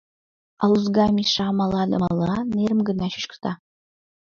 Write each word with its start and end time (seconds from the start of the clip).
А 0.61 0.63
Лузга 0.71 1.05
Миша 1.17 1.47
мала 1.59 1.83
да 1.91 1.97
мала, 2.05 2.35
нерым 2.55 2.79
гына 2.89 3.05
шӱшкыкта. 3.13 3.51